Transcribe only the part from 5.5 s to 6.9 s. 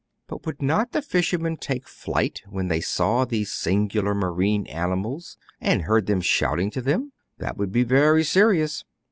and heard them shouting to